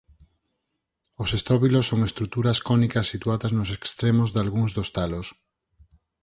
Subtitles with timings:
[1.23, 5.27] Os estróbilos son estruturas cónicas situadas nos extremos dalgúns dos talos.